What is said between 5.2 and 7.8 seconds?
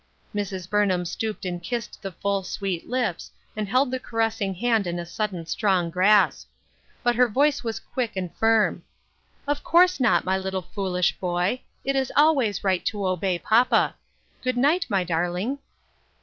AFTER SIX YEARS. 1 3 den strong grasp; but her voice was